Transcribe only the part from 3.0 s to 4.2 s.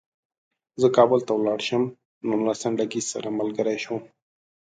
سره ملګری شوم.